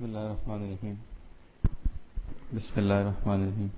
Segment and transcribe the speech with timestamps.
[0.00, 0.98] Bismillah ar-Rahman ar-Rahim.
[2.54, 3.72] Bismillah ar-Rahman ar-Rahim.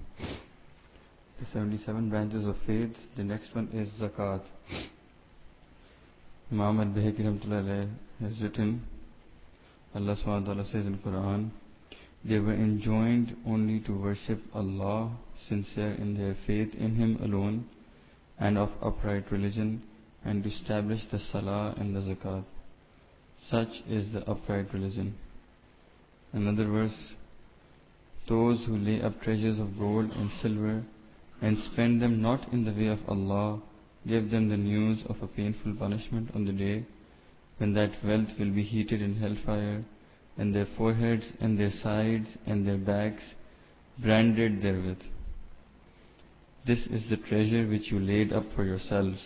[1.41, 2.95] The 77 branches of faith.
[3.17, 4.43] The next one is zakat.
[6.53, 7.89] Imam al-Bayhaqi
[8.21, 8.85] has written,
[9.97, 11.51] Allah ta'ala says in Quran,
[12.25, 15.11] they were enjoined only to worship Allah,
[15.49, 17.67] sincere in their faith in Him alone,
[18.39, 19.83] and of upright religion,
[20.25, 22.45] and to establish the salah and the zakat.
[23.51, 25.17] Such is the upright religion.
[26.33, 27.15] Another verse,
[28.29, 30.83] those who lay up treasures of gold and silver
[31.43, 33.61] and spend them not in the way of Allah,
[34.07, 36.85] give them the news of a painful punishment on the day
[37.59, 39.85] when that wealth will be heated in hellfire,
[40.39, 43.35] and their foreheads and their sides and their backs
[43.99, 45.03] branded therewith.
[46.65, 49.21] This is the treasure which you laid up for yourselves.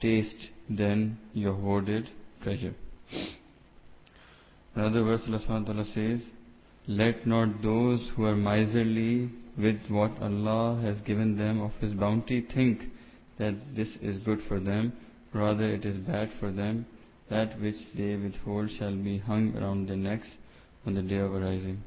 [0.00, 2.10] Taste then your hoarded
[2.42, 2.74] treasure.
[4.76, 6.22] Another verse Allah says,
[6.86, 12.42] Let not those who are miserly with what Allah has given them of His bounty
[12.54, 12.82] think
[13.38, 14.92] that this is good for them,
[15.32, 16.84] rather it is bad for them.
[17.30, 20.28] That which they withhold shall be hung around their necks
[20.84, 21.82] on the day of arising.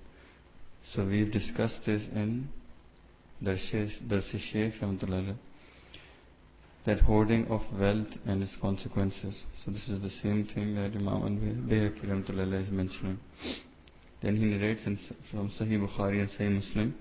[0.94, 2.50] So we've discussed this in
[3.44, 5.38] Darsi Shaykh Rahmatullah
[6.86, 9.44] that hoarding of wealth and its consequences.
[9.64, 13.20] So this is the same thing that Imam al-Bayhaqi Rahmatullah is mentioning.
[14.22, 14.84] Then he narrates
[15.32, 16.96] from Sahih Bukhari and Sahih Muslim,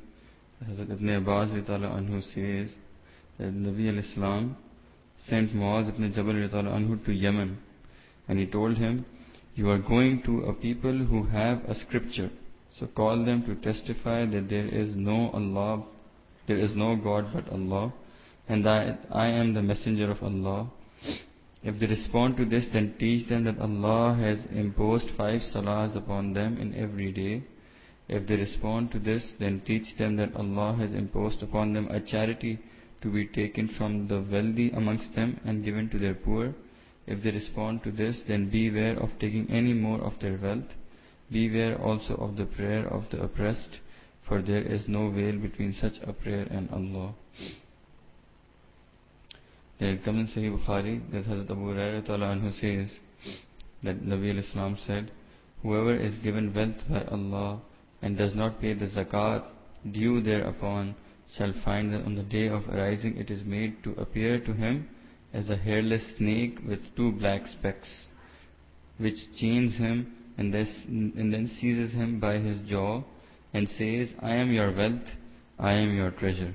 [0.69, 2.75] Hazrat Ibn Abbas anhu says
[3.39, 4.57] that Nabi al-Islam
[5.29, 7.59] sent Muaz ibn Jabal anhu to Yemen
[8.27, 9.05] and he told him,
[9.55, 12.31] you are going to a people who have a scripture.
[12.79, 15.85] So call them to testify that there is no Allah,
[16.47, 17.93] there is no God but Allah
[18.49, 20.71] and that I am the messenger of Allah.
[21.63, 26.33] If they respond to this, then teach them that Allah has imposed five salahs upon
[26.33, 27.43] them in every day.
[28.09, 32.01] If they respond to this, then teach them that Allah has imposed upon them a
[32.01, 32.59] charity
[33.03, 36.55] to be taken from the wealthy amongst them and given to their poor.
[37.07, 40.75] If they respond to this, then beware of taking any more of their wealth.
[41.31, 43.81] Beware also of the prayer of the oppressed,
[44.27, 47.15] for there is no veil between such a prayer and Allah.
[49.79, 52.99] Then it comes in Sahih Bukhari that Hazrat Abu Hurairah says
[53.83, 55.11] that Nabi al-Islam said,
[55.63, 57.61] Whoever is given wealth by Allah
[58.03, 59.45] and does not pay the zakat
[59.93, 60.95] due thereupon
[61.37, 64.89] shall find that on the day of arising it is made to appear to him
[65.33, 68.09] as a hairless snake with two black specks,
[68.97, 73.03] which chains him and, this, and then seizes him by his jaw
[73.53, 75.07] and says, I am your wealth,
[75.59, 76.55] I am your treasure.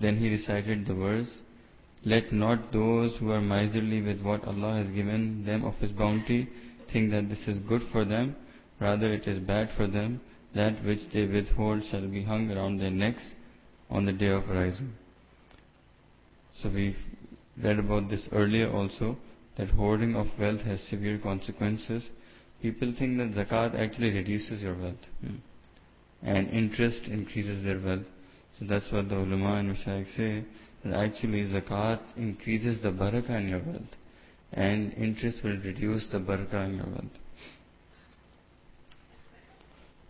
[0.00, 1.30] Then he recited the verse,
[2.04, 6.48] Let not those who are miserly with what Allah has given them of His bounty
[6.92, 8.36] think that this is good for them,
[8.80, 10.20] rather it is bad for them.
[10.54, 13.34] That which they withhold shall be hung around their necks
[13.90, 14.94] on the day of rising.
[16.62, 16.96] So we've
[17.62, 19.16] read about this earlier also,
[19.56, 22.08] that hoarding of wealth has severe consequences.
[22.62, 24.96] People think that zakat actually reduces your wealth.
[25.20, 25.36] Hmm.
[26.22, 28.06] And interest increases their wealth.
[28.59, 30.45] So that's what the ulama and mashayikh say,
[30.85, 33.95] that actually zakat increases the barakah in your wealth.
[34.51, 37.17] And interest will reduce the barakah in your wealth.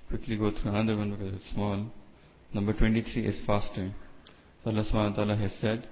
[0.09, 1.85] Quickly go through another one because it's small.
[2.53, 3.95] Number 23 is fasting.
[4.63, 5.87] So Allah subhanahu wa ta'ala has said,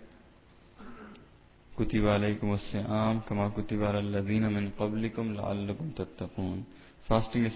[1.79, 6.63] كتب عليكم الصيام كما كتب على الذين من قبلكم لعلكم تتقون
[7.09, 7.55] Fasting is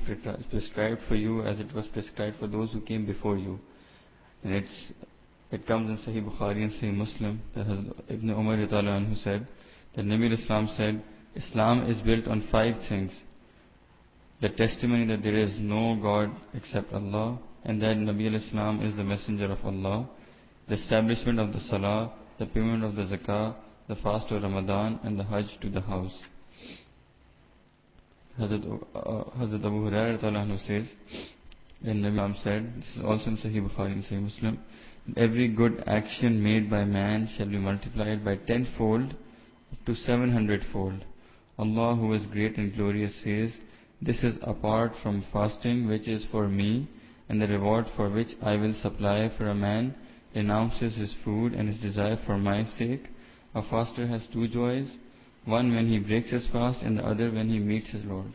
[0.50, 3.60] prescribed for you as it was prescribed for those who came before you.
[4.43, 4.93] and it's,
[5.51, 7.79] it comes in Sahih Bukhari and Sahih Muslim that has
[8.09, 9.47] Ibn Umar who said
[9.97, 11.03] that Nabi Islam said,
[11.35, 13.13] Islam is built on five things.
[14.41, 19.05] The testimony that there is no God except Allah and that Nabi Islam is the
[19.05, 20.09] messenger of Allah,
[20.69, 23.55] the establishment of the Salah, the payment of the Zakah,
[23.89, 26.15] the fast of Ramadan and the Hajj to the house.
[28.39, 28.65] Hazrat,
[28.95, 30.91] uh, Hazrat Abu Hurairah says,
[31.83, 34.59] then Nabi said, this is also in Sahih Bukhari and Sahih Muslim,
[35.17, 39.15] every good action made by man shall be multiplied by tenfold
[39.87, 41.05] to seven hundredfold.
[41.59, 43.57] Allah who is great and glorious says,
[44.03, 46.89] This is apart from fasting which is for me,
[47.29, 49.95] and the reward for which I will supply for a man
[50.35, 53.05] renounces his food and his desire for my sake.
[53.55, 54.97] A faster has two joys,
[55.45, 58.33] one when he breaks his fast and the other when he meets his Lord.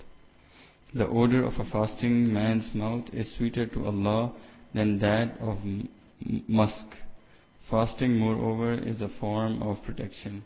[0.95, 4.33] The odor of a fasting man's mouth is sweeter to Allah
[4.75, 5.59] than that of
[6.49, 6.87] musk.
[7.71, 10.43] Fasting, moreover, is a form of protection.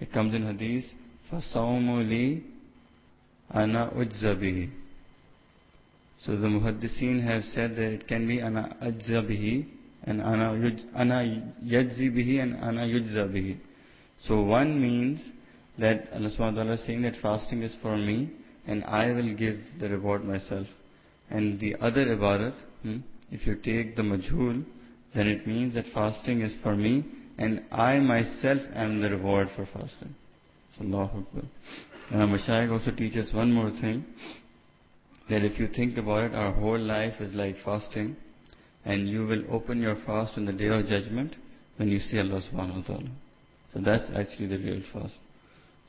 [0.00, 0.84] It comes in Hadith,
[1.30, 2.42] فَصَوْمُ لِي
[3.50, 4.70] ana ujza
[6.22, 9.66] So the muhaddiseen have said that it can be ana ajza
[10.04, 11.14] and ana, yuj, ana
[11.64, 13.58] yajzi bihi and ana yujza bihi.
[14.26, 15.20] So one means
[15.81, 18.31] that Allah subhanahu wa ta'ala is saying that fasting is for me
[18.65, 20.67] and I will give the reward myself.
[21.29, 22.97] And the other ibarat, hmm,
[23.31, 24.63] if you take the majhul,
[25.15, 27.05] then it means that fasting is for me
[27.37, 30.15] and I myself am the reward for fasting.
[30.79, 31.43] Allahu Akbar.
[32.11, 34.05] And our Mashaykh also teaches one more thing,
[35.29, 38.15] that if you think about it, our whole life is like fasting,
[38.83, 41.35] and you will open your fast on the day of judgment
[41.77, 43.09] when you see Allah subhanahu wa ta'ala.
[43.73, 45.17] So that's actually the real fast.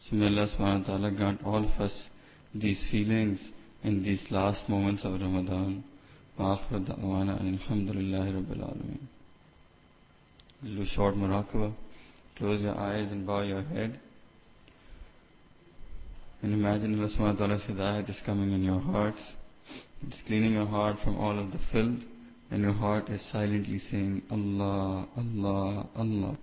[0.01, 2.09] So may Allah subhanahu wa ta'ala grant all of us
[2.53, 3.39] these feelings
[3.83, 5.83] in these last moments of Ramadan.
[6.39, 9.00] وآخر دعوانا أن الحمد لله رب العالمين.
[10.63, 11.74] Do short muraqabah.
[12.38, 14.00] Close your eyes and bow your head.
[16.44, 19.21] And imagine Allah subhanahu wa ta'ala's hidayat is coming in your hearts.
[20.07, 22.03] It's cleaning your heart from all of the filth.
[22.51, 26.38] And your heart is silently saying, Allah, Allah, Allah.